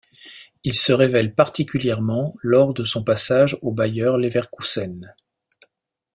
Il 0.63 0.73
se 0.73 0.93
révèle 0.93 1.35
particulièrement 1.35 2.35
lors 2.41 2.73
de 2.73 2.83
son 2.83 3.03
passage 3.03 3.55
au 3.61 3.71
Bayer 3.71 4.11
Leverkusen. 4.17 5.13